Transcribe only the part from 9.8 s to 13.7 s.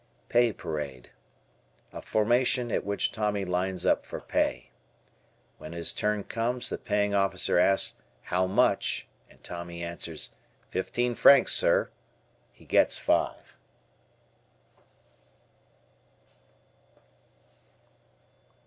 answers, "Fifteen francs, sir." He gets five.